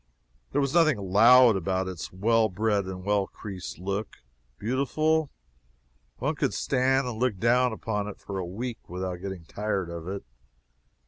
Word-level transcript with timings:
There 0.51 0.61
was 0.61 0.73
nothing 0.73 0.97
"loud" 0.97 1.55
about 1.55 1.87
its 1.87 2.11
well 2.11 2.49
bred 2.49 2.85
and 2.85 3.03
well 3.05 3.27
creased 3.27 3.77
look. 3.77 4.17
Beautiful? 4.57 5.29
One 6.17 6.33
could 6.33 6.55
stand 6.55 7.07
and 7.07 7.19
look 7.19 7.37
down 7.37 7.71
upon 7.71 8.07
it 8.07 8.19
for 8.19 8.39
a 8.39 8.43
week 8.43 8.79
without 8.89 9.17
getting 9.17 9.45
tired 9.45 9.91
of 9.91 10.07
it. 10.07 10.23